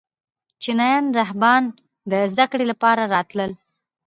چینایي 0.61 0.99
راهبان 1.19 1.63
د 2.11 2.13
زده 2.31 2.45
کړې 2.51 2.65
لپاره 2.71 3.03
راتلل 3.15 3.51